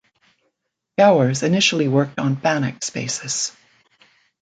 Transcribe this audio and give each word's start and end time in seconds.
Gowers 0.97 1.43
initially 1.43 1.87
worked 1.87 2.17
on 2.17 2.35
Banach 2.35 2.83
spaces. 2.83 3.55